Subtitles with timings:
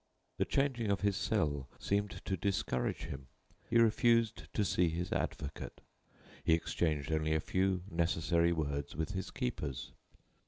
[0.39, 3.27] The changing of his cell seemed to discourage him.
[3.69, 5.79] He refused to see his advocate.
[6.43, 9.91] He exchanged only a few necessary words with his keepers.